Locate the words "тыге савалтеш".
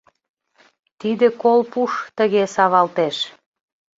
2.17-3.17